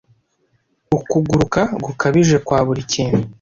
[0.97, 3.21] ukuguruka gukabije kwa buri kintu